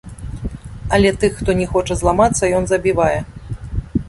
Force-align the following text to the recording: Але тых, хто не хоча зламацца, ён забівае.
Але 0.97 1.11
тых, 1.23 1.31
хто 1.41 1.51
не 1.61 1.67
хоча 1.75 1.99
зламацца, 2.01 2.53
ён 2.61 2.65
забівае. 2.73 3.15